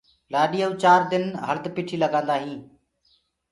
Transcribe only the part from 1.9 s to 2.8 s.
لگآندآ هينٚ۔